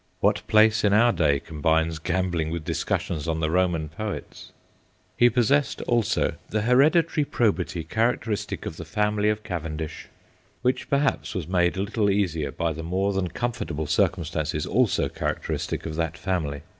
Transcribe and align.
(What 0.19 0.41
place 0.47 0.83
in 0.83 0.93
our 0.93 1.11
day 1.11 1.39
combines 1.39 1.99
gambling 1.99 2.49
with 2.49 2.65
discussions 2.65 3.27
on 3.27 3.39
the 3.39 3.51
Roman 3.51 3.87
poets?) 3.87 4.51
He 5.15 5.29
possessed, 5.29 5.79
also, 5.83 6.37
'the 6.49 6.63
hereditary 6.63 7.23
probity 7.23 7.83
characteristic 7.83 8.65
of 8.65 8.77
the 8.77 8.83
family 8.83 9.29
of 9.29 9.43
Cavendish/ 9.43 10.07
which 10.63 10.89
perhaps 10.89 11.35
was 11.35 11.47
made 11.47 11.77
a 11.77 11.83
little 11.83 12.09
easier 12.09 12.49
by 12.51 12.73
the 12.73 12.81
more 12.81 13.13
than 13.13 13.27
comfortable 13.27 13.85
circumstances 13.85 14.65
also 14.65 15.07
characteristic 15.07 15.85
of 15.85 15.93
that 15.97 16.17
family. 16.17 16.63